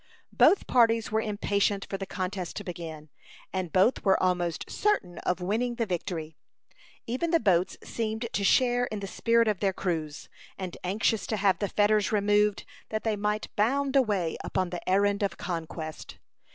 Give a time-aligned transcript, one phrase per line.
[0.33, 3.09] Both parties were impatient for the contest to begin,
[3.53, 6.35] and both were almost certain of winning the victory.
[7.05, 10.27] Even the boats seemed to share in the spirit of their crews,
[10.57, 15.21] and anxious to have the fetters removed that they might bound away upon the errand
[15.21, 16.17] of conquest.